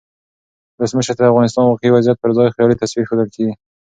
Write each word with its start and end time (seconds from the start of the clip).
ولسمشر 0.79 1.13
ته 1.17 1.21
د 1.23 1.27
افغانستان 1.31 1.63
واقعي 1.65 1.91
وضعیت 1.93 2.17
پرځای 2.23 2.53
خیالي 2.55 2.75
تصویر 2.81 3.07
ښودل 3.09 3.27
کیږي. 3.35 3.53